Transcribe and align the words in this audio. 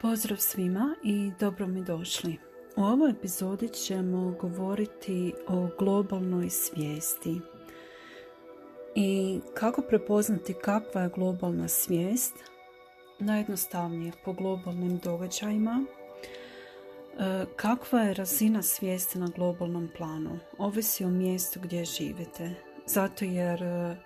Pozdrav 0.00 0.38
svima 0.38 0.94
i 1.04 1.32
dobro 1.40 1.66
mi 1.66 1.84
došli. 1.84 2.38
U 2.76 2.82
ovoj 2.82 3.10
epizodi 3.10 3.68
ćemo 3.68 4.36
govoriti 4.40 5.32
o 5.48 5.68
globalnoj 5.78 6.50
svijesti. 6.50 7.40
I 8.94 9.40
kako 9.54 9.82
prepoznati 9.82 10.54
kakva 10.54 11.00
je 11.00 11.10
globalna 11.14 11.68
svijest, 11.68 12.32
najjednostavnije 13.18 14.12
po 14.24 14.32
globalnim 14.32 14.98
događajima, 14.98 15.84
e, 15.84 17.44
kakva 17.56 18.00
je 18.00 18.14
razina 18.14 18.62
svijesti 18.62 19.18
na 19.18 19.28
globalnom 19.36 19.88
planu, 19.96 20.38
ovisi 20.58 21.04
o 21.04 21.10
mjestu 21.10 21.60
gdje 21.60 21.84
živite, 21.84 22.54
zato 22.86 23.24
jer 23.24 23.62
e, 23.62 23.96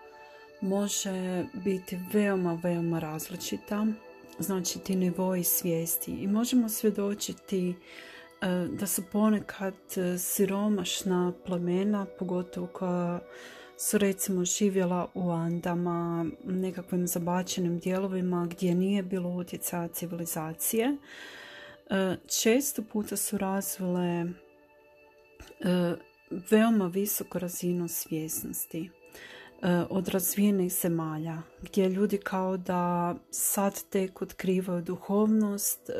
može 0.61 1.45
biti 1.65 1.99
veoma, 2.13 2.59
veoma 2.63 2.99
različita 2.99 3.86
znači 4.39 4.79
ti 4.79 4.97
nivoji 4.97 5.45
svijesti 5.45 6.11
i 6.11 6.27
možemo 6.27 6.69
svjedočiti 6.69 7.71
e, 7.71 7.75
da 8.69 8.87
su 8.87 9.03
ponekad 9.13 9.75
e, 9.97 10.19
siromašna 10.19 11.33
plemena, 11.47 12.07
pogotovo 12.19 12.67
koja 12.67 13.21
su 13.79 13.99
recimo 13.99 14.45
živjela 14.45 15.09
u 15.15 15.31
Andama, 15.31 16.27
nekakvim 16.45 17.07
zabačenim 17.07 17.79
dijelovima 17.79 18.47
gdje 18.51 18.75
nije 18.75 19.03
bilo 19.03 19.31
utjecaja 19.31 19.89
civilizacije. 19.89 20.96
E, 21.91 22.17
često 22.43 22.82
puta 22.93 23.17
su 23.17 23.39
razvile 23.39 24.27
veoma 26.51 26.87
visoku 26.87 27.39
razinu 27.39 27.89
svjesnosti. 27.89 28.91
E, 29.64 29.85
od 29.91 30.09
razvijenih 30.09 30.73
zemalja 30.73 31.43
gdje 31.63 31.89
ljudi 31.89 32.19
kao 32.19 32.56
da 32.56 33.14
sad 33.31 33.83
tek 33.91 34.23
otkrivaju 34.23 34.83
duhovnost 34.83 35.91
e, 35.91 35.95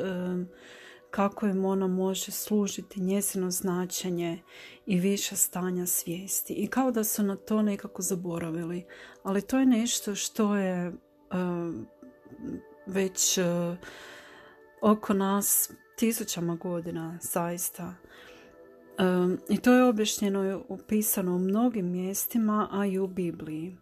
kako 1.11 1.47
im 1.47 1.65
ona 1.65 1.87
može 1.87 2.33
služiti 2.33 3.01
njezino 3.01 3.51
značenje 3.51 4.39
i 4.87 5.01
više 5.01 5.37
stanja 5.37 5.87
svijesti. 5.87 6.53
I 6.53 6.67
kao 6.67 6.91
da 6.91 7.05
su 7.05 7.23
na 7.23 7.37
to 7.37 7.63
nekako 7.63 8.03
zaboravili. 8.03 8.85
Ali 9.23 9.43
to 9.43 9.59
je 9.59 9.67
nešto 9.67 10.15
što 10.15 10.57
je 10.57 10.87
e, 10.87 10.93
već 12.87 13.39
oko 14.81 15.15
nas 15.15 15.71
tisućama 15.97 16.55
godina 16.57 17.19
zaista 17.23 17.95
i 19.49 19.59
to 19.59 19.73
je 19.73 19.85
objašnjeno 19.85 20.45
i 20.45 20.59
upisano 20.69 21.35
u 21.35 21.39
mnogim 21.39 21.91
mjestima, 21.91 22.69
a 22.73 22.87
i 22.87 22.99
u 22.99 23.07
Bibliji. 23.07 23.77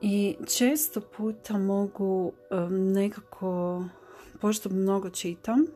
I 0.00 0.36
često 0.56 1.00
puta 1.00 1.58
mogu 1.58 2.32
nekako, 2.70 3.84
pošto 4.40 4.68
mnogo 4.68 5.10
čitam, 5.10 5.66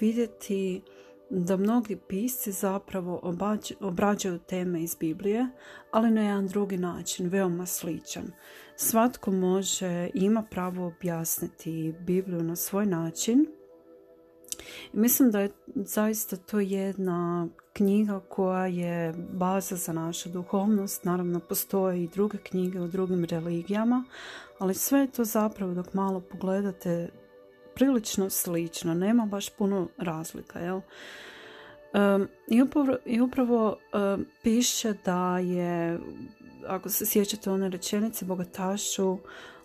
vidjeti 0.00 0.82
da 1.30 1.56
mnogi 1.56 1.96
pisci 1.96 2.52
zapravo 2.52 3.34
obrađuju 3.80 4.38
teme 4.38 4.82
iz 4.82 4.96
Biblije, 5.00 5.46
ali 5.90 6.10
na 6.10 6.22
jedan 6.22 6.46
drugi 6.46 6.76
način, 6.76 7.28
veoma 7.28 7.66
sličan. 7.66 8.32
Svatko 8.76 9.30
može 9.30 10.10
ima 10.14 10.42
pravo 10.50 10.86
objasniti 10.86 11.94
Bibliju 12.00 12.42
na 12.42 12.56
svoj 12.56 12.86
način, 12.86 13.46
Mislim 14.92 15.30
da 15.30 15.40
je 15.40 15.50
zaista 15.74 16.36
to 16.36 16.60
jedna 16.60 17.48
knjiga 17.72 18.20
koja 18.28 18.66
je 18.66 19.12
baza 19.32 19.76
za 19.76 19.92
našu 19.92 20.28
duhovnost. 20.28 21.04
Naravno, 21.04 21.40
postoje 21.40 22.02
i 22.02 22.08
druge 22.08 22.38
knjige 22.38 22.80
u 22.80 22.88
drugim 22.88 23.24
religijama, 23.24 24.04
ali 24.58 24.74
sve 24.74 25.00
je 25.00 25.10
to 25.10 25.24
zapravo 25.24 25.74
dok 25.74 25.94
malo 25.94 26.20
pogledate 26.20 27.08
prilično 27.74 28.30
slično. 28.30 28.94
Nema 28.94 29.26
baš 29.26 29.50
puno 29.50 29.88
razlika, 29.98 30.58
jel? 30.58 30.80
Upravo, 32.64 32.96
i 33.06 33.20
upravo 33.20 33.76
piše 34.42 34.94
da 35.04 35.38
je, 35.38 35.98
ako 36.66 36.88
se 36.88 37.06
sjećate 37.06 37.50
one 37.50 37.68
rečenice, 37.68 38.24
bogatašu 38.24 39.18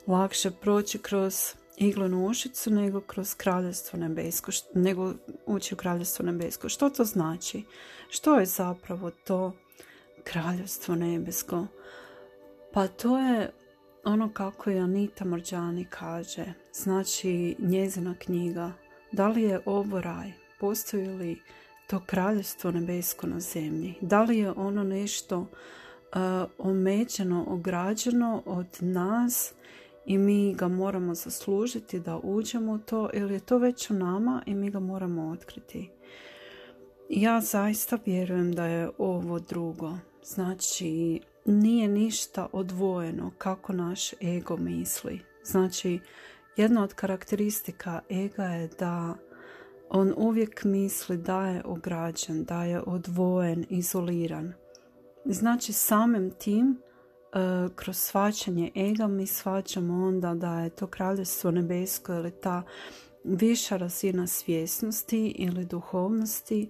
lakše 0.07 0.51
proći 0.51 0.99
kroz 0.99 1.53
iglenu 1.77 2.25
ušicu 2.25 2.71
nego 2.71 3.01
kroz 3.01 3.35
kraljevstvo 3.35 3.99
nebesko, 3.99 4.51
nego 4.73 5.13
ući 5.45 5.73
u 5.73 5.77
kraljevstvo 5.77 6.25
nebesko. 6.25 6.69
Što 6.69 6.89
to 6.89 7.03
znači? 7.03 7.63
Što 8.09 8.39
je 8.39 8.45
zapravo 8.45 9.11
to 9.11 9.53
kraljevstvo 10.23 10.95
nebesko? 10.95 11.67
Pa 12.73 12.87
to 12.87 13.17
je 13.17 13.51
ono 14.03 14.33
kako 14.33 14.69
je 14.69 14.79
Anita 14.79 15.25
Mrđani 15.25 15.85
kaže, 15.89 16.45
znači 16.73 17.55
njezina 17.59 18.15
knjiga. 18.19 18.71
Da 19.11 19.27
li 19.27 19.41
je 19.41 19.61
ovo 19.65 20.01
raj? 20.01 20.31
Postoji 20.59 21.07
li 21.07 21.41
to 21.87 22.01
kraljevstvo 22.05 22.71
nebesko 22.71 23.27
na 23.27 23.39
zemlji? 23.39 23.93
Da 24.01 24.23
li 24.23 24.37
je 24.37 24.51
ono 24.51 24.83
nešto 24.83 25.39
uh, 25.39 25.47
omeđeno, 26.57 27.45
ograđeno 27.47 28.43
od 28.45 28.67
nas 28.79 29.53
i 30.07 30.17
mi 30.17 30.53
ga 30.53 30.67
moramo 30.67 31.15
zaslužiti 31.15 31.99
da 31.99 32.19
uđemo 32.23 32.73
u 32.73 32.77
to 32.77 33.09
ili 33.13 33.33
je 33.33 33.39
to 33.39 33.57
već 33.57 33.89
u 33.89 33.93
nama 33.93 34.43
i 34.45 34.55
mi 34.55 34.71
ga 34.71 34.79
moramo 34.79 35.29
otkriti. 35.29 35.89
Ja 37.09 37.41
zaista 37.41 37.97
vjerujem 38.05 38.53
da 38.53 38.65
je 38.65 38.89
ovo 38.97 39.39
drugo. 39.39 39.91
Znači, 40.23 41.19
nije 41.45 41.87
ništa 41.87 42.47
odvojeno 42.51 43.31
kako 43.37 43.73
naš 43.73 44.13
ego 44.13 44.57
misli. 44.57 45.19
Znači, 45.43 45.99
jedna 46.57 46.83
od 46.83 46.93
karakteristika 46.93 47.99
ega 48.09 48.43
je 48.43 48.69
da 48.79 49.15
on 49.89 50.13
uvijek 50.17 50.63
misli 50.63 51.17
da 51.17 51.47
je 51.47 51.61
ograđen, 51.65 52.43
da 52.43 52.63
je 52.63 52.81
odvojen, 52.81 53.65
izoliran. 53.69 54.53
Znači, 55.25 55.73
samim 55.73 56.31
tim 56.31 56.81
kroz 57.75 57.97
svačanje 57.97 58.71
ega 58.75 59.07
mi 59.07 59.27
svačamo 59.27 60.07
onda 60.07 60.33
da 60.33 60.59
je 60.59 60.69
to 60.69 60.87
kraljevstvo 60.87 61.51
nebesko 61.51 62.13
ili 62.13 62.31
ta 62.31 62.63
viša 63.23 63.77
razina 63.77 64.27
svjesnosti 64.27 65.27
ili 65.27 65.65
duhovnosti 65.65 66.69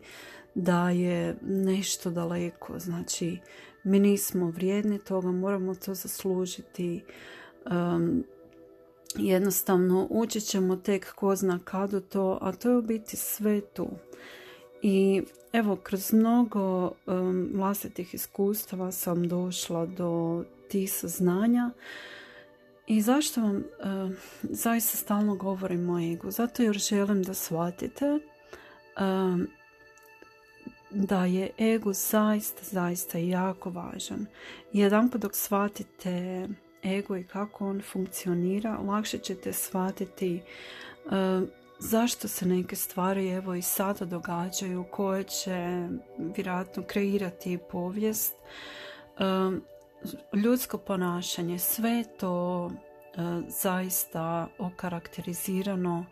da 0.55 0.89
je 0.89 1.38
nešto 1.41 2.11
daleko. 2.11 2.79
Znači, 2.79 3.38
mi 3.83 4.00
nismo 4.00 4.50
vrijedni 4.50 5.00
toga, 5.00 5.31
moramo 5.31 5.75
to 5.75 5.94
zaslužiti. 5.94 7.03
Um, 7.72 8.23
jednostavno, 9.16 10.07
učit 10.09 10.44
ćemo 10.44 10.75
tek 10.75 11.13
ko 11.13 11.35
zna 11.35 11.59
kad 11.63 11.94
u 11.94 11.99
to, 11.99 12.38
a 12.41 12.51
to 12.51 12.69
je 12.69 12.78
u 12.78 12.81
biti 12.81 13.17
sve 13.17 13.61
tu. 13.61 13.88
I 14.81 15.22
evo, 15.53 15.75
kroz 15.75 16.13
mnogo 16.13 16.91
um, 17.05 17.49
vlastitih 17.53 18.13
iskustava 18.13 18.91
sam 18.91 19.28
došla 19.28 19.85
do 19.85 20.44
tih 20.69 20.94
saznanja. 20.94 21.69
I 22.88 23.01
zašto 23.01 23.41
vam 23.41 23.55
uh, 23.55 24.11
zaista 24.44 24.97
stalno 24.97 25.35
govorim 25.35 25.89
o 25.89 26.00
egu? 26.00 26.31
Zato 26.31 26.63
jer 26.63 26.78
želim 26.78 27.23
da 27.23 27.33
shvatite 27.33 28.05
uh, 28.16 29.39
da 30.89 31.25
je 31.25 31.50
ego 31.59 31.94
zaista, 31.94 32.61
zaista 32.63 33.17
jako 33.17 33.69
važan. 33.69 34.25
Jedan 34.73 35.09
dok 35.13 35.35
shvatite 35.35 36.47
ego 36.84 37.17
i 37.17 37.23
kako 37.23 37.67
on 37.67 37.81
funkcionira, 37.91 38.78
lakše 38.78 39.17
ćete 39.17 39.53
shvatiti 39.53 40.41
uh, 41.05 41.11
zašto 41.79 42.28
se 42.28 42.45
neke 42.45 42.75
stvari 42.75 43.29
evo 43.29 43.55
i 43.55 43.61
sada 43.61 44.05
događaju 44.05 44.85
koje 44.91 45.23
će 45.23 45.88
vjerojatno 46.35 46.84
kreirati 46.84 47.59
povijest 47.72 48.34
ljudsko 50.34 50.78
ponašanje 50.78 51.59
sve 51.59 52.03
to 52.19 52.72
zaista 53.47 54.47
okarakterizirano 54.59 56.05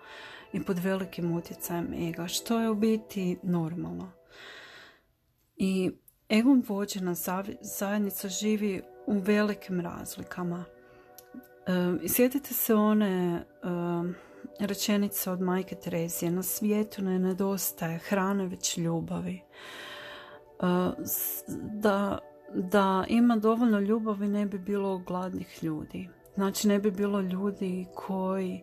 i 0.54 0.64
pod 0.64 0.80
velikim 0.80 1.32
utjecajem 1.32 1.94
ega 1.94 2.28
što 2.28 2.60
je 2.60 2.70
u 2.70 2.76
biti 2.76 3.38
normalno. 3.44 4.12
I 5.56 5.92
egom 6.32 6.64
vođena 6.68 7.14
zajednica 7.62 8.30
živi 8.30 8.82
u 9.08 9.20
velikim 9.20 9.80
razlikama. 9.82 10.66
I 12.02 12.10
sjetite 12.10 12.54
se 12.54 12.76
one 12.76 13.46
rečenice 14.60 15.32
od 15.32 15.42
majke 15.42 15.76
Terezije 15.76 16.32
na 16.32 16.44
svijetu 16.44 17.04
ne 17.04 17.20
nedostaje 17.20 17.98
hrane 17.98 18.48
već 18.48 18.78
ljubavi. 18.78 19.36
E, 19.36 19.42
da, 21.74 22.20
da 22.56 23.06
ima 23.08 23.36
dovoljno 23.36 23.80
ljubavi 23.80 24.28
ne 24.28 24.46
bi 24.46 24.60
bilo 24.60 24.98
gladnih 24.98 25.64
ljudi 25.64 26.10
znači 26.36 26.68
ne 26.68 26.80
bi 26.80 26.92
bilo 26.92 27.22
ljudi 27.22 27.86
koji 27.96 28.54
e, 28.54 28.62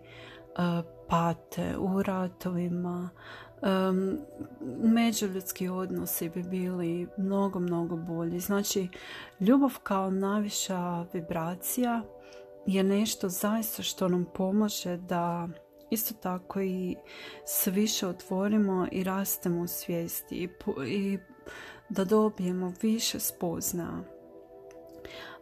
pate 1.08 1.76
u 1.78 2.02
ratovima 2.02 3.10
um, 3.62 4.18
međuljudski 4.82 5.68
odnosi 5.68 6.28
bi 6.28 6.42
bili 6.42 7.08
mnogo, 7.18 7.60
mnogo 7.60 7.96
bolji. 7.96 8.40
Znači, 8.40 8.88
ljubav 9.40 9.78
kao 9.82 10.10
najviša 10.10 11.06
vibracija 11.12 12.02
je 12.66 12.82
nešto 12.82 13.28
zaista 13.28 13.82
što 13.82 14.08
nam 14.08 14.26
pomaže 14.34 14.96
da 14.96 15.48
isto 15.90 16.14
tako 16.14 16.60
i 16.60 16.96
se 17.46 17.70
više 17.70 18.06
otvorimo 18.06 18.86
i 18.92 19.04
rastemo 19.04 19.62
u 19.62 19.66
svijesti 19.66 20.34
i, 20.36 20.48
i 20.86 21.18
da 21.92 22.04
dobijemo 22.04 22.72
više 22.82 23.20
spozna. 23.20 24.04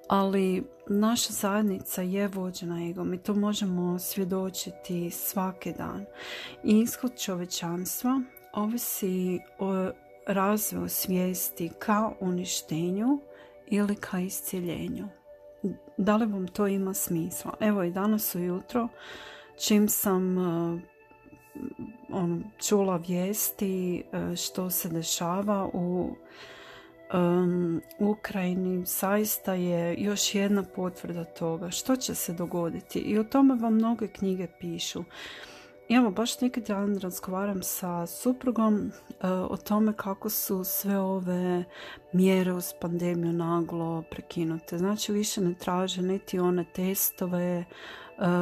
Ali 0.09 0.65
naša 0.89 1.33
zajednica 1.33 2.03
je 2.03 2.29
vođena 2.29 2.89
egom 2.89 3.15
i 3.15 3.19
to 3.19 3.35
možemo 3.35 3.99
svjedočiti 3.99 5.11
svaki 5.11 5.73
dan. 5.73 6.07
Ishod 6.65 7.21
čovečanstva 7.21 8.21
ovisi 8.53 9.39
o 9.59 9.91
razvoju 10.27 10.89
svijesti 10.89 11.71
ka 11.79 12.11
uništenju 12.21 13.21
ili 13.67 13.97
ka 13.97 14.21
iscijeljenju. 14.21 15.09
Da 15.97 16.17
li 16.17 16.27
vam 16.27 16.49
to 16.49 16.67
ima 16.67 16.95
smisla? 16.95 17.55
Evo 17.61 17.83
i 17.83 17.91
danas 17.91 18.35
ujutro 18.35 18.89
čim 19.59 19.89
sam 19.89 20.37
uh, 21.63 21.87
on, 22.13 22.45
čula 22.59 22.97
vijesti 22.97 24.03
uh, 24.13 24.37
što 24.37 24.71
se 24.71 24.89
dešava 24.89 25.71
u 25.73 26.17
um, 27.15 27.83
Ukrajini 27.99 28.87
zaista 28.87 29.55
je 29.55 29.97
još 29.99 30.35
jedna 30.35 30.63
potvrda 30.63 31.25
toga. 31.25 31.71
Što 31.71 31.97
će 31.97 32.15
se 32.15 32.33
dogoditi? 32.33 32.99
I 32.99 33.19
o 33.19 33.25
tome 33.25 33.55
vam 33.55 33.75
mnoge 33.75 34.09
knjige 34.09 34.47
pišu. 34.61 35.05
Evo, 35.89 36.11
baš 36.11 36.41
neki 36.41 36.61
dan 36.61 36.99
razgovaram 36.99 37.63
sa 37.63 38.07
suprugom 38.07 38.93
e, 39.21 39.29
o 39.29 39.57
tome 39.57 39.93
kako 39.97 40.31
su 40.31 40.65
sve 40.65 40.99
ove 40.99 41.65
mjere 42.13 42.53
uz 42.53 42.73
pandemiju 42.81 43.33
naglo 43.33 44.03
prekinute. 44.11 44.79
Znači, 44.79 45.13
više 45.13 45.41
ne 45.41 45.55
traže 45.55 46.03
niti 46.03 46.39
one 46.39 46.65
testove, 46.75 47.59
e, 47.59 47.65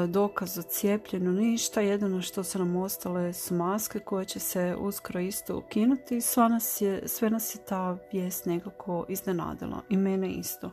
dokaz 0.09 0.59
o 0.59 0.63
cijepljenju, 0.63 1.33
ništa. 1.33 1.81
Jedino 1.81 2.23
što 2.23 2.45
su 2.45 2.59
nam 2.59 2.77
ostale 2.77 3.33
su 3.33 3.55
maske 3.55 3.99
koje 3.99 4.25
će 4.25 4.39
se 4.39 4.77
uskoro 4.79 5.21
isto 5.21 5.59
ukinuti 5.59 6.17
i 6.17 6.21
sve 6.21 6.49
nas 6.49 6.81
je, 6.81 7.03
sve 7.09 7.31
nas 7.31 7.55
je 7.55 7.65
ta 7.65 7.99
vijest 8.13 8.47
nekako 8.47 9.05
iznenadila. 9.09 9.83
I 9.89 9.97
mene 9.97 10.33
isto. 10.33 10.71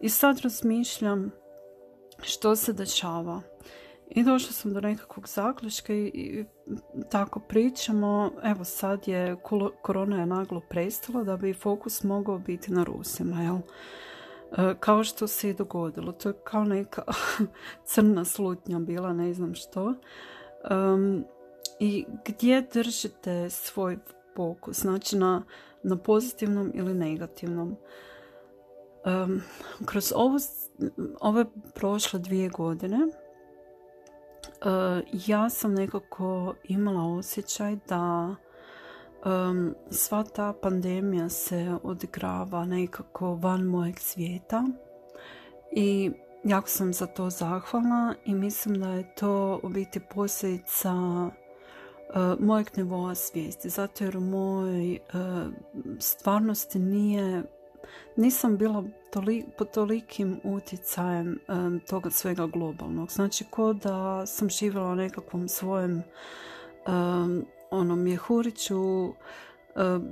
I 0.00 0.08
sad 0.08 0.38
razmišljam 0.38 1.30
što 2.22 2.56
se 2.56 2.72
dešava. 2.72 3.42
I 4.10 4.24
došla 4.24 4.52
sam 4.52 4.72
do 4.72 4.80
nekakvog 4.80 5.28
zaključka 5.28 5.94
i, 5.94 6.44
tako 7.10 7.40
pričamo. 7.40 8.30
Evo 8.42 8.64
sad 8.64 9.08
je 9.08 9.36
korona 9.82 10.20
je 10.20 10.26
naglo 10.26 10.60
prestala 10.60 11.24
da 11.24 11.36
bi 11.36 11.54
fokus 11.54 12.02
mogao 12.02 12.38
biti 12.38 12.72
na 12.72 12.84
Rusima, 12.84 13.42
jel? 13.42 13.58
E, 14.58 14.74
kao 14.80 15.04
što 15.04 15.26
se 15.26 15.50
i 15.50 15.54
dogodilo. 15.54 16.12
To 16.12 16.28
je 16.28 16.34
kao 16.44 16.64
neka 16.64 17.02
crna 17.84 18.24
slutnja 18.24 18.78
bila, 18.78 19.12
ne 19.12 19.34
znam 19.34 19.54
što. 19.54 19.94
I 21.80 22.04
gdje 22.24 22.68
držite 22.72 23.50
svoj 23.50 23.98
fokus? 24.36 24.80
Znači 24.80 25.16
na, 25.16 25.42
na 25.82 25.96
pozitivnom 25.96 26.72
ili 26.74 26.94
negativnom? 26.94 27.76
kroz 29.84 30.12
ovo, 30.16 30.38
ove 31.20 31.44
prošle 31.74 32.18
dvije 32.18 32.48
godine 32.48 32.98
ja 35.26 35.50
sam 35.50 35.74
nekako 35.74 36.54
imala 36.64 37.16
osjećaj 37.18 37.76
da 37.88 38.34
sva 39.90 40.24
ta 40.24 40.52
pandemija 40.62 41.28
se 41.28 41.76
odigrava 41.82 42.64
nekako 42.64 43.34
van 43.34 43.62
mojeg 43.62 43.98
svijeta 43.98 44.64
i 45.72 46.10
jako 46.44 46.68
sam 46.68 46.92
za 46.92 47.06
to 47.06 47.30
zahvalna 47.30 48.14
i 48.24 48.34
mislim 48.34 48.80
da 48.80 48.88
je 48.88 49.14
to 49.14 49.60
u 49.62 49.68
biti 49.68 50.00
posljedica 50.14 50.92
uh, 50.94 52.40
mojeg 52.40 52.66
nivoa 52.76 53.14
svijesti 53.14 53.68
zato 53.68 54.04
jer 54.04 54.16
u 54.16 54.20
mojoj 54.20 54.98
stvarnosti 55.98 56.78
nije 56.78 57.42
nisam 58.16 58.56
bila 58.56 58.84
pod 59.58 59.70
tolikim 59.70 60.40
utjecajem 60.44 61.38
toga 61.88 62.10
svega 62.10 62.46
globalnog. 62.46 63.10
Znači, 63.10 63.44
ko 63.50 63.72
da 63.72 64.26
sam 64.26 64.50
živjela 64.50 64.92
u 64.92 64.94
nekakvom 64.94 65.48
svojem 65.48 66.02
um, 66.86 67.44
onom 67.74 68.02
mjehuriću 68.02 69.12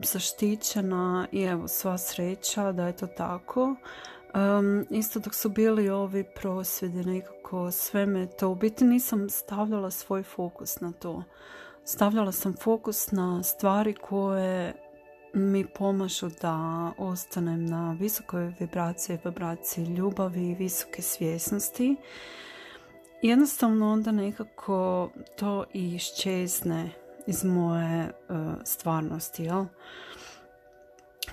zaštićena 0.03 1.27
i 1.33 1.43
evo 1.43 1.69
sva 1.69 1.99
sreća 1.99 2.73
da 2.73 2.87
je 2.87 2.97
to 2.97 3.07
tako. 3.07 3.75
isto 4.91 5.21
dok 5.21 5.35
su 5.35 5.49
bili 5.49 5.91
ovi 5.91 6.25
prosvjedi 6.25 7.05
nekako 7.05 7.71
sve 7.71 8.07
me 8.07 8.27
to 8.27 8.49
u 8.49 8.55
biti 8.55 8.85
nisam 8.85 9.31
stavljala 9.31 9.91
svoj 9.91 10.23
fokus 10.23 10.81
na 10.81 10.93
to. 10.93 11.25
Stavljala 11.85 12.33
sam 12.33 12.55
fokus 12.61 13.11
na 13.11 13.43
stvari 13.43 13.95
koje 13.95 14.75
mi 15.35 15.67
pomažu 15.67 16.31
da 16.43 16.91
ostanem 16.99 17.67
na 17.67 17.97
visokoj 18.01 18.55
vibraciji, 18.61 19.19
vibraciji 19.25 19.85
ljubavi 19.85 20.49
i 20.49 20.55
visoke 20.55 21.03
svjesnosti. 21.03 21.97
Jednostavno 23.23 23.93
onda 23.93 24.13
nekako 24.13 25.11
to 25.37 25.65
i 25.73 25.95
iščezne 25.95 26.91
iz 27.27 27.45
moje 27.45 28.13
uh, 28.29 28.37
stvarnosti, 28.65 29.43
jel? 29.43 29.65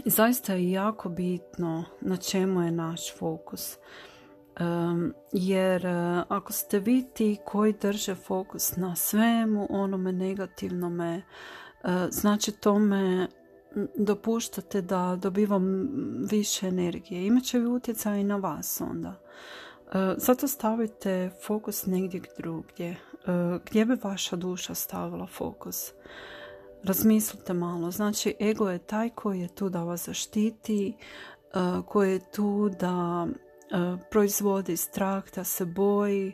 I 0.05 0.09
zaista 0.09 0.53
je 0.53 0.71
jako 0.71 1.09
bitno 1.09 1.83
na 2.01 2.17
čemu 2.17 2.61
je 2.61 2.71
naš 2.71 3.17
fokus. 3.17 3.77
Um, 4.59 5.13
jer 5.31 5.85
uh, 5.85 6.23
ako 6.29 6.53
ste 6.53 6.79
vi 6.79 7.05
ti 7.13 7.37
koji 7.45 7.73
drže 7.73 8.15
fokus 8.15 8.75
na 8.75 8.95
svemu 8.95 9.67
onome 9.69 10.11
negativnome, 10.11 11.21
znači 12.11 12.51
tome 12.51 13.27
dopuštate 13.95 14.81
da 14.81 15.17
dobivam 15.21 15.89
više 16.31 16.67
energije. 16.67 17.25
Imaće 17.25 17.59
utjecaj 17.59 18.19
i 18.19 18.23
na 18.23 18.35
vas 18.35 18.81
onda. 18.81 19.19
E, 19.93 20.15
zato 20.17 20.47
stavite 20.47 21.31
fokus 21.47 21.85
negdje 21.85 22.21
drugdje. 22.37 22.97
E, 23.27 23.59
gdje 23.65 23.85
bi 23.85 23.97
vaša 24.03 24.35
duša 24.35 24.73
stavila 24.73 25.27
fokus? 25.27 25.91
Razmislite 26.83 27.53
malo. 27.53 27.91
Znači, 27.91 28.35
ego 28.41 28.69
je 28.69 28.79
taj 28.79 29.09
koji 29.09 29.39
je 29.39 29.47
tu 29.47 29.69
da 29.69 29.83
vas 29.83 30.05
zaštiti, 30.05 30.87
e, 30.89 31.59
koji 31.85 32.11
je 32.11 32.31
tu 32.31 32.69
da 32.79 33.27
proizvodi 34.11 34.77
strah, 34.77 35.23
da 35.35 35.43
se 35.43 35.65
boji 35.65 36.33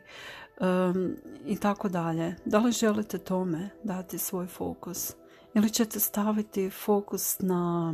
i 1.45 1.59
tako 1.59 1.89
dalje. 1.89 2.36
Da 2.45 2.60
li 2.60 2.71
želite 2.71 3.17
tome 3.17 3.69
dati 3.83 4.17
svoj 4.17 4.48
fokus? 4.48 5.15
ili 5.55 5.69
ćete 5.69 6.00
staviti 6.00 6.69
fokus 6.69 7.39
na 7.39 7.93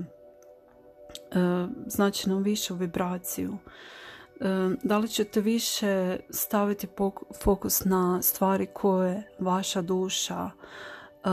e, 1.31 1.67
znači 1.87 2.29
na 2.29 2.37
višu 2.37 2.75
vibraciju 2.75 3.53
e, 3.53 4.00
da 4.83 4.97
li 4.97 5.07
ćete 5.07 5.41
više 5.41 6.17
staviti 6.29 6.87
fokus 7.43 7.85
na 7.85 8.21
stvari 8.21 8.67
koje 8.73 9.23
vaša 9.39 9.81
duša 9.81 10.49
e, 10.49 11.29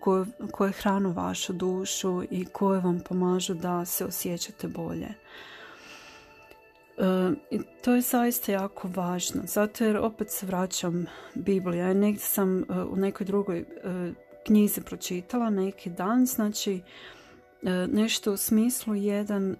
koje, 0.00 0.24
koje 0.50 0.72
hranu 0.72 1.12
vašu 1.12 1.52
dušu 1.52 2.22
i 2.30 2.44
koje 2.44 2.80
vam 2.80 3.00
pomažu 3.08 3.54
da 3.54 3.84
se 3.84 4.04
osjećate 4.04 4.68
bolje? 4.68 5.08
I 7.50 7.60
to 7.84 7.94
je 7.94 8.00
zaista 8.00 8.52
jako 8.52 8.88
važno 8.94 9.42
zato 9.44 9.84
jer 9.84 9.96
opet 9.96 10.30
se 10.30 10.46
vraćam 10.46 11.06
Biblija 11.34 11.94
negdje 11.94 12.20
sam 12.20 12.64
u 12.90 12.96
nekoj 12.96 13.26
drugoj 13.26 13.64
knjizi 14.46 14.80
pročitala 14.80 15.50
neki 15.50 15.90
dan, 15.90 16.26
znači 16.26 16.80
nešto 17.88 18.32
u 18.32 18.36
smislu 18.36 18.94
jedan 18.94 19.50
e, 19.50 19.56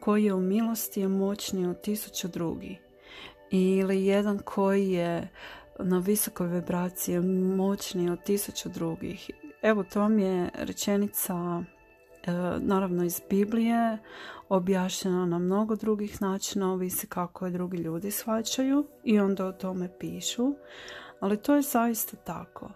koji 0.00 0.24
je 0.24 0.34
u 0.34 0.40
milosti 0.40 1.00
je 1.00 1.08
moćniji 1.08 1.66
od 1.66 1.80
tisuću 1.80 2.28
drugi. 2.28 2.78
Ili 3.50 4.06
jedan 4.06 4.38
koji 4.38 4.90
je 4.90 5.28
na 5.78 5.98
visokoj 5.98 6.46
vibraciji 6.46 7.20
moćniji 7.56 8.10
od 8.10 8.22
tisuću 8.22 8.68
drugih. 8.68 9.30
Evo 9.62 9.84
to 9.92 10.00
vam 10.00 10.18
je 10.18 10.50
rečenica 10.54 11.34
e, 11.34 12.32
naravno 12.58 13.04
iz 13.04 13.20
Biblije 13.30 13.98
objašnjena 14.48 15.26
na 15.26 15.38
mnogo 15.38 15.76
drugih 15.76 16.22
načina, 16.22 16.72
ovisi 16.72 17.06
kako 17.06 17.46
je 17.46 17.52
drugi 17.52 17.76
ljudi 17.76 18.10
shvaćaju 18.10 18.86
i 19.04 19.20
onda 19.20 19.46
o 19.46 19.52
tome 19.52 19.88
pišu, 19.98 20.54
ali 21.20 21.36
to 21.36 21.54
je 21.54 21.62
zaista 21.62 22.16
tako. 22.16 22.70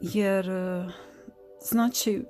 Jer 0.00 0.50
e, 0.50 0.86
znači 1.68 2.24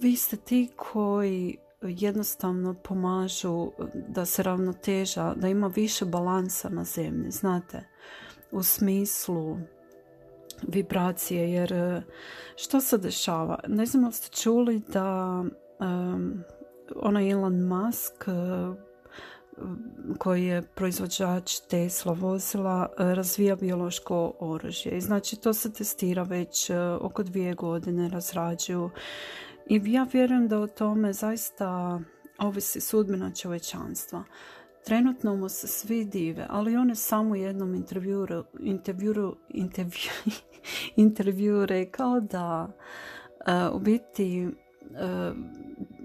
vi 0.00 0.16
ste 0.16 0.36
ti 0.36 0.68
koji 0.76 1.56
jednostavno 1.82 2.74
pomažu 2.74 3.70
da 4.08 4.24
se 4.24 4.42
ravnoteža, 4.42 5.34
da 5.34 5.48
ima 5.48 5.66
više 5.66 6.04
balansa 6.04 6.68
na 6.68 6.84
zemlji, 6.84 7.30
znate, 7.30 7.84
u 8.50 8.62
smislu 8.62 9.56
vibracije, 10.62 11.52
jer 11.52 11.72
e, 11.72 12.02
što 12.56 12.80
se 12.80 12.98
dešava? 12.98 13.58
Ne 13.68 13.86
znam 13.86 14.04
li 14.04 14.12
ste 14.12 14.36
čuli 14.36 14.82
da 14.88 15.44
um, 15.78 16.44
onaj 16.96 17.30
Elon 17.30 17.68
Musk 17.68 18.24
koji 20.18 20.44
je 20.44 20.62
proizvođač 20.62 21.60
Tesla 21.70 22.12
vozila 22.12 22.88
razvija 22.98 23.56
biološko 23.56 24.32
oružje. 24.38 24.92
I 24.92 25.00
znači 25.00 25.36
to 25.36 25.52
se 25.52 25.72
testira 25.72 26.22
već 26.22 26.70
oko 27.00 27.22
dvije 27.22 27.54
godine, 27.54 28.08
razrađuju. 28.08 28.90
I 29.66 29.82
ja 29.84 30.06
vjerujem 30.12 30.48
da 30.48 30.58
o 30.58 30.66
tome 30.66 31.12
zaista 31.12 32.00
ovisi 32.38 32.80
sudbina 32.80 33.30
čovečanstva. 33.34 34.24
Trenutno 34.84 35.36
mu 35.36 35.48
se 35.48 35.66
svi 35.66 36.04
dive, 36.04 36.46
ali 36.48 36.76
on 36.76 36.88
je 36.88 36.94
samo 36.94 37.30
u 37.30 37.36
jednom 37.36 37.74
intervjuu, 37.74 38.26
intervjuru, 38.60 39.36
intervju, 39.48 40.10
intervju 40.96 41.66
rekao 41.66 42.20
da 42.20 42.68
uh, 42.68 43.76
u 43.76 43.78
biti 43.78 44.48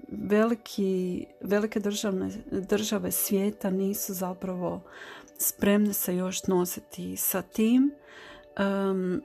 veliki, 0.08 1.26
velike 1.40 1.80
državne, 1.80 2.30
države 2.50 3.12
svijeta 3.12 3.70
nisu 3.70 4.14
zapravo 4.14 4.80
spremne 5.38 5.92
se 5.92 6.16
još 6.16 6.46
nositi 6.46 7.16
sa 7.16 7.42
tim 7.42 7.90
um, 8.90 9.22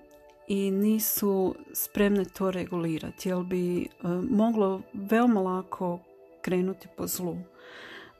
i 0.47 0.71
nisu 0.71 1.55
spremne 1.73 2.25
to 2.25 2.51
regulirati 2.51 3.29
jer 3.29 3.43
bi 3.43 3.87
uh, 4.03 4.09
moglo 4.29 4.81
veoma 4.93 5.41
lako 5.41 5.99
krenuti 6.41 6.87
po 6.97 7.07
zlu. 7.07 7.37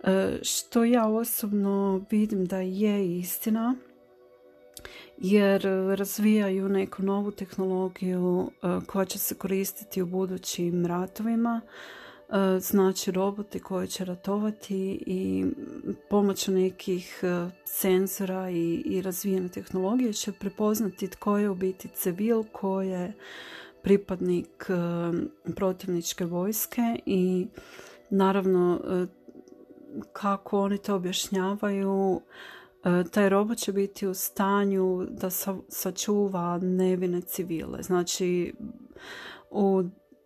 E, 0.04 0.40
što 0.42 0.84
ja 0.84 1.08
osobno 1.08 2.06
vidim 2.12 2.46
da 2.46 2.58
je 2.60 3.18
istina 3.18 3.76
jer 5.18 5.62
razvijaju 5.98 6.70
neku 6.70 7.04
novu 7.04 7.32
tehnologiju 7.32 8.52
e, 8.52 8.68
koja 8.88 9.06
će 9.06 9.20
se 9.20 9.36
koristiti 9.36 10.02
u 10.02 10.06
budućim 10.06 10.86
ratovima 10.86 11.62
znači 12.60 13.12
roboti 13.12 13.60
koji 13.60 13.88
će 13.88 14.06
ratovati 14.06 15.04
i 15.06 15.46
pomoću 16.10 16.52
nekih 16.52 17.24
senzora 17.66 18.50
i, 18.50 18.82
i 18.86 19.02
razvijene 19.02 19.50
tehnologije 19.50 20.14
će 20.14 20.32
prepoznati 20.32 21.08
tko 21.08 21.38
je 21.38 21.50
u 21.50 21.56
biti 21.56 21.88
civil, 21.88 22.44
ko 22.52 22.82
je 22.82 23.14
pripadnik 23.82 24.70
protivničke 25.56 26.26
vojske 26.26 27.00
i 27.06 27.48
naravno 28.10 28.82
kako 30.14 30.62
oni 30.62 30.78
to 30.78 30.96
objašnjavaju, 30.96 32.22
e, 32.84 33.04
taj 33.12 33.30
robot 33.30 33.58
će 33.58 33.74
biti 33.74 34.08
u 34.08 34.14
stanju 34.14 35.08
da 35.10 35.30
sačuva 35.70 36.60
nevine 36.62 37.22
civile. 37.22 37.84
Znači, 37.84 38.54
u 39.50 39.84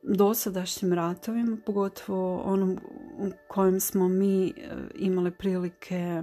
dosadašnjim 0.08 0.94
ratovima, 0.94 1.58
pogotovo 1.66 2.42
onom 2.42 2.80
u 3.18 3.30
kojem 3.48 3.80
smo 3.80 4.08
mi 4.08 4.48
e, 4.48 4.54
imali 4.96 5.32
prilike 5.32 6.22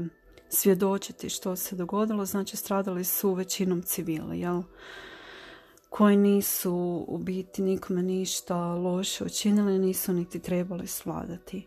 svjedočiti 0.48 1.28
što 1.28 1.56
se 1.56 1.76
dogodilo, 1.76 2.24
znači 2.24 2.56
stradali 2.56 3.04
su 3.04 3.34
većinom 3.34 3.82
civili, 3.82 4.40
jel? 4.40 4.62
koji 5.92 6.16
nisu 6.16 7.04
u 7.08 7.18
biti 7.18 7.62
nikome 7.62 8.02
ništa 8.02 8.74
loše 8.74 9.24
učinili, 9.24 9.78
nisu 9.78 10.12
niti 10.12 10.38
trebali 10.38 10.86
svladati. 10.86 11.66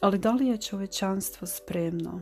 Ali 0.00 0.18
da 0.18 0.32
li 0.32 0.46
je 0.46 0.56
čovečanstvo 0.56 1.46
spremno 1.46 2.20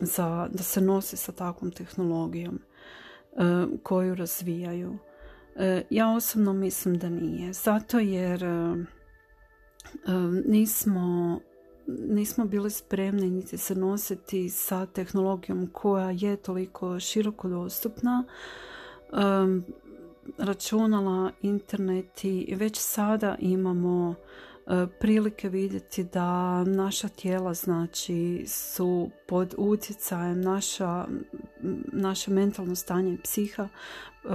za, 0.00 0.48
da 0.52 0.62
se 0.62 0.80
nosi 0.80 1.16
sa 1.16 1.32
takvom 1.32 1.70
tehnologijom 1.70 2.54
e, 2.54 3.38
koju 3.82 4.14
razvijaju? 4.14 4.98
E, 5.56 5.82
ja 5.90 6.10
osobno 6.12 6.52
mislim 6.52 6.98
da 6.98 7.08
nije. 7.08 7.52
Zato 7.52 7.98
jer 7.98 8.44
e, 8.44 8.74
nismo 10.46 11.40
nismo 11.86 12.44
bili 12.44 12.70
spremni 12.70 13.30
niti 13.30 13.58
se 13.58 13.74
nositi 13.74 14.48
sa 14.48 14.86
tehnologijom 14.86 15.70
koja 15.72 16.10
je 16.10 16.36
toliko 16.36 17.00
široko 17.00 17.48
dostupna 17.48 18.24
računala, 20.38 21.30
internet 21.42 22.24
i 22.24 22.54
već 22.58 22.78
sada 22.78 23.36
imamo 23.38 24.14
E, 24.14 24.53
prilike 24.98 25.48
vidjeti 25.48 26.04
da 26.04 26.64
naša 26.64 27.08
tijela 27.08 27.54
znači 27.54 28.44
su 28.48 29.10
pod 29.26 29.54
utjecajem 29.58 30.40
naša, 30.40 31.06
naše 31.92 32.30
mentalno 32.30 32.74
stanje 32.74 33.14
i 33.14 33.18
psiha 33.22 33.68
e, 33.68 34.28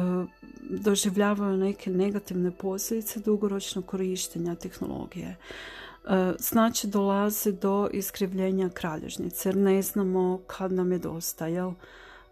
doživljavaju 0.69 1.57
neke 1.57 1.89
negativne 1.89 2.51
posljedice 2.51 3.19
dugoročnog 3.19 3.86
korištenja 3.86 4.55
tehnologije. 4.55 5.27
E, 5.27 5.38
znači 6.39 6.88
dolazi 6.88 7.51
do 7.51 7.89
iskrivljenja 7.93 8.69
kralježnice 8.69 9.50
jer 9.50 9.55
ne 9.55 9.81
znamo 9.81 10.41
kad 10.48 10.71
nam 10.71 10.91
je 10.91 11.00
dosta, 11.00 11.48
jel? 11.48 11.71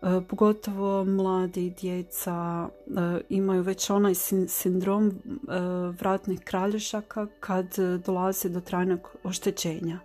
E, 0.01 0.21
pogotovo 0.27 1.05
mladi 1.05 1.69
djeca 1.81 2.69
e, 2.87 3.21
imaju 3.29 3.61
već 3.61 3.89
onaj 3.89 4.13
sindrom 4.47 5.07
e, 5.07 5.13
vratnih 5.99 6.39
kralješaka 6.39 7.27
kad 7.39 7.65
dolazi 8.05 8.49
do 8.49 8.61
trajnog 8.61 8.99
oštećenja. 9.23 9.99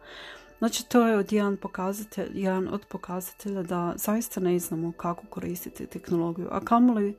Znači 0.58 0.88
to 0.88 1.06
je 1.06 1.16
od 1.16 1.32
jedan, 1.32 1.56
pokazatelj, 1.56 2.30
jedan 2.34 2.68
od 2.68 2.86
pokazatelja 2.88 3.62
da 3.62 3.92
zaista 3.96 4.40
ne 4.40 4.58
znamo 4.58 4.92
kako 4.92 5.26
koristiti 5.26 5.86
tehnologiju, 5.86 6.48
a 6.50 6.60
kamoli 6.60 7.16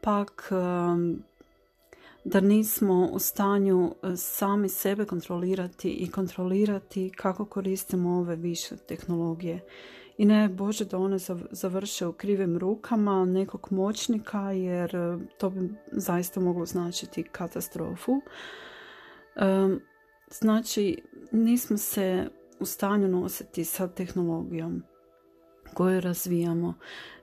pak 0.00 0.52
da 2.24 2.40
nismo 2.40 3.08
u 3.12 3.18
stanju 3.18 3.94
sami 4.16 4.68
sebe 4.68 5.04
kontrolirati 5.04 5.90
i 5.90 6.10
kontrolirati 6.10 7.12
kako 7.16 7.44
koristimo 7.44 8.18
ove 8.18 8.36
više 8.36 8.76
tehnologije 8.76 9.60
i 10.18 10.24
ne 10.24 10.48
Bože 10.48 10.84
da 10.84 10.98
one 10.98 11.18
završe 11.50 12.06
u 12.06 12.12
krivim 12.12 12.58
rukama 12.58 13.24
nekog 13.24 13.68
moćnika 13.70 14.40
jer 14.52 14.96
e, 14.96 15.18
to 15.38 15.50
bi 15.50 15.74
zaista 15.92 16.40
moglo 16.40 16.66
značiti 16.66 17.22
katastrofu. 17.22 18.20
Znači 20.30 21.02
nismo 21.32 21.76
se 21.76 22.28
u 22.60 22.66
stanju 22.66 23.08
nositi 23.08 23.64
sa 23.64 23.88
tehnologijom 23.88 24.82
koju 25.74 26.00
razvijamo 26.00 26.74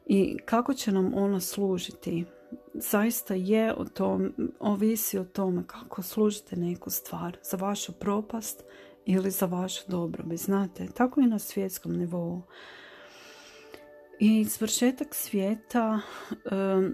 i 0.06 0.38
kako 0.46 0.74
će 0.74 0.92
nam 0.92 1.12
ona 1.16 1.40
služiti 1.40 2.26
zaista 2.74 3.34
je 3.34 3.74
o 3.78 3.86
tom, 3.86 4.34
ovisi 4.60 5.18
o 5.18 5.24
tome 5.24 5.64
kako 5.68 6.02
služite 6.02 6.56
neku 6.56 6.90
stvar 6.90 7.38
za 7.44 7.58
vašu 7.58 7.92
propast 7.92 8.64
ili 9.06 9.32
za 9.32 9.46
vašu 9.46 9.84
dobrobit. 9.88 10.40
Znate, 10.40 10.88
tako 10.88 11.22
i 11.22 11.28
na 11.28 11.40
svjetskom 11.40 11.92
nivou. 11.92 12.42
I 14.20 14.46
svršetak 14.46 15.16
svijeta 15.16 16.00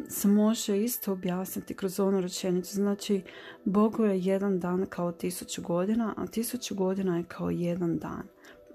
se 0.10 0.28
može 0.28 0.84
isto 0.84 1.12
objasniti 1.12 1.74
kroz 1.74 2.00
onu 2.00 2.22
rečenicu. 2.22 2.76
Znači, 2.76 3.22
Bogu 3.66 4.06
je 4.06 4.20
jedan 4.20 4.60
dan 4.60 4.86
kao 4.90 5.12
tisuću 5.12 5.62
godina, 5.62 6.14
a 6.18 6.28
tisuću 6.28 6.76
godina 6.76 7.18
je 7.18 7.24
kao 7.24 7.50
jedan 7.50 7.98
dan. 7.98 8.24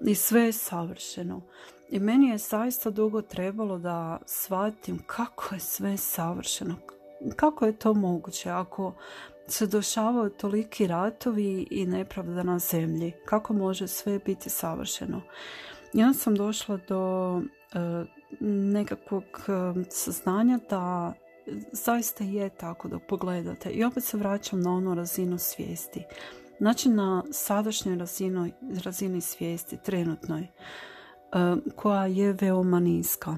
I 0.01 0.15
sve 0.15 0.41
je 0.41 0.51
savršeno. 0.51 1.41
I 1.89 1.99
meni 1.99 2.29
je 2.29 2.37
zaista 2.37 2.89
dugo 2.89 3.21
trebalo 3.21 3.77
da 3.77 4.17
shvatim 4.25 4.99
kako 5.07 5.55
je 5.55 5.59
sve 5.59 5.97
savršeno. 5.97 6.75
Kako 7.35 7.65
je 7.65 7.77
to 7.79 7.93
moguće 7.93 8.49
ako 8.49 8.93
se 9.47 9.67
došavaju 9.67 10.29
toliki 10.29 10.87
ratovi 10.87 11.67
i 11.71 11.85
nepravda 11.85 12.43
na 12.43 12.59
zemlji? 12.59 13.13
Kako 13.25 13.53
može 13.53 13.87
sve 13.87 14.19
biti 14.19 14.49
savršeno? 14.49 15.21
Ja 15.93 16.13
sam 16.13 16.35
došla 16.35 16.79
do 16.87 17.41
e, 17.73 18.05
nekakvog 18.39 19.23
saznanja 19.89 20.59
da 20.69 21.13
zaista 21.71 22.23
je 22.23 22.49
tako 22.49 22.87
da 22.87 22.99
pogledate. 22.99 23.69
I 23.69 23.83
opet 23.83 24.03
se 24.03 24.17
vraćam 24.17 24.61
na 24.61 24.71
onu 24.71 24.95
razinu 24.95 25.37
svijesti. 25.37 26.03
Znači 26.59 26.89
na 26.89 27.23
sadašnjoj 27.31 27.95
razini, 27.95 28.53
razini 28.85 29.21
svijesti 29.21 29.77
trenutnoj 29.83 30.47
koja 31.75 32.05
je 32.05 32.33
veoma 32.41 32.79
niska. 32.79 33.35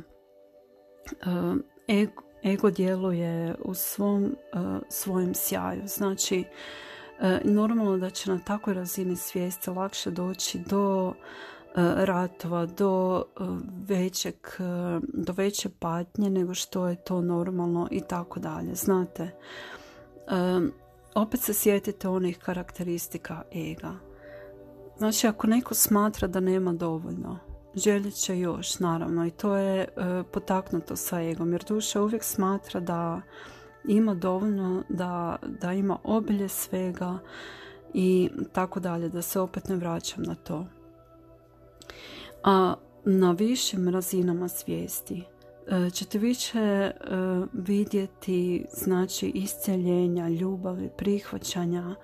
Ego, 1.90 2.24
ego 2.46 2.70
djeluje 2.70 3.56
u 3.64 3.74
svom 3.74 4.24
uh, 4.24 4.78
svojem 4.90 5.34
sjaju. 5.34 5.82
Znači 5.86 6.44
uh, 7.20 7.52
normalno 7.52 7.98
da 7.98 8.10
će 8.10 8.32
na 8.32 8.40
takvoj 8.40 8.74
razini 8.74 9.16
svijesti 9.16 9.70
lakše 9.70 10.12
doći 10.12 10.60
do 10.60 11.14
E, 11.14 11.57
ratova 11.82 12.66
do 12.66 13.24
e, 13.26 13.44
većeg, 13.88 14.36
e, 14.36 14.64
do 15.14 15.34
veće 15.34 15.70
patnje 15.80 16.30
nego 16.30 16.54
što 16.54 16.88
je 16.88 16.96
to 16.96 17.22
normalno 17.22 17.88
i 17.92 18.02
tako 18.02 18.40
dalje. 18.40 18.76
Znate, 18.76 19.30
opet 21.16 21.42
se 21.42 21.54
sjetite 21.54 22.08
onih 22.08 22.38
karakteristika 22.38 23.42
ega. 23.52 23.94
Znači, 24.98 25.28
ako 25.28 25.48
neko 25.48 25.74
smatra 25.74 26.28
da 26.28 26.40
nema 26.40 26.74
dovoljno, 26.74 27.40
željet 27.76 28.14
će 28.14 28.40
još, 28.40 28.80
naravno, 28.80 29.26
i 29.26 29.32
to 29.32 29.56
je 29.56 29.88
potaknuto 30.32 30.96
sa 30.96 31.22
egom, 31.22 31.52
jer 31.52 31.64
duša 31.68 32.02
uvijek 32.02 32.24
smatra 32.24 32.80
da 32.80 33.22
ima 33.88 34.14
dovoljno, 34.16 34.84
da, 34.90 35.36
da 35.62 35.74
ima 35.74 35.98
obilje 36.04 36.50
svega 36.50 37.20
i 37.94 38.30
tako 38.54 38.80
dalje, 38.80 39.10
da 39.10 39.22
se 39.22 39.40
opet 39.40 39.68
ne 39.68 39.76
vraćam 39.76 40.24
na 40.24 40.36
to. 40.36 40.66
A 42.44 42.76
na 43.06 43.32
višim 43.32 43.90
razinama 43.90 44.48
svijesti 44.48 45.24
e, 45.68 45.90
ćete 45.90 46.18
više 46.20 46.60
e, 46.60 46.94
vidjeti 47.54 48.66
znači 48.72 49.28
isceljenja, 49.28 50.30
ljubavi, 50.30 50.90
prihvaćanja, 50.98 51.96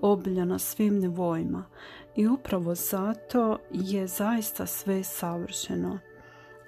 obilja 0.00 0.44
na 0.44 0.58
svim 0.58 0.98
nivoima. 0.98 1.64
I 2.16 2.26
upravo 2.26 2.74
zato 2.74 3.58
je 3.72 4.06
zaista 4.06 4.66
sve 4.66 5.04
savršeno. 5.04 5.98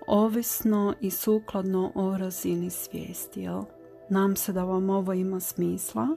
Ovisno 0.06 0.94
i 1.00 1.11
sukladno 1.11 1.92
o 1.94 2.16
razini 2.18 2.70
svijesti. 2.70 3.40
Jel? 3.40 3.62
Nam 4.11 4.37
se 4.37 4.52
da 4.52 4.64
vam 4.64 4.90
ovo 4.90 5.12
ima 5.12 5.40
smisla 5.40 6.09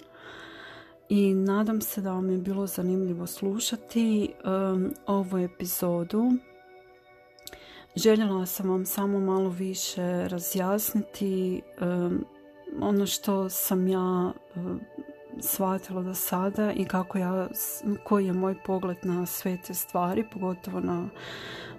i 1.09 1.33
nadam 1.33 1.81
se 1.81 2.01
da 2.01 2.13
vam 2.13 2.29
je 2.29 2.37
bilo 2.37 2.67
zanimljivo 2.67 3.27
slušati 3.27 4.33
um, 4.73 4.93
ovu 5.07 5.37
epizodu. 5.37 6.31
Željela 7.95 8.45
sam 8.45 8.69
vam 8.69 8.85
samo 8.85 9.19
malo 9.19 9.49
više 9.49 10.27
razjasniti 10.27 11.61
um, 11.81 12.25
ono 12.81 13.05
što 13.05 13.49
sam 13.49 13.87
ja 13.87 14.31
um, 14.55 14.81
shvatila 15.39 16.01
do 16.01 16.13
sada 16.13 16.71
i 16.71 16.85
kako 16.85 17.17
ja, 17.17 17.47
koji 18.03 18.25
je 18.25 18.33
moj 18.33 18.55
pogled 18.65 18.97
na 19.03 19.25
sve 19.25 19.57
te 19.67 19.73
stvari, 19.73 20.25
pogotovo 20.33 20.79
na 20.79 21.09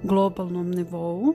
globalnom 0.03 0.71
nivou. 0.71 1.35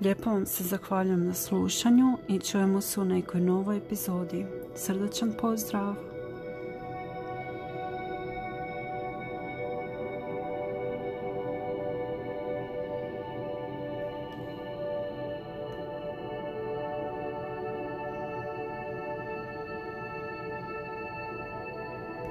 Lijepo 0.00 0.30
vam 0.30 0.46
se 0.46 0.64
zahvaljujem 0.64 1.26
na 1.26 1.34
slušanju 1.34 2.18
i 2.28 2.38
čujemo 2.38 2.80
se 2.80 3.00
u 3.00 3.04
nekoj 3.04 3.40
novoj 3.40 3.76
epizodi. 3.76 4.46
Srdačan 4.76 5.32
pozdrav! 5.40 6.13